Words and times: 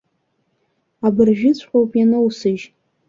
Абыржәыҵәҟьоуп 1.05 1.91
ианоусыжь. 1.99 2.63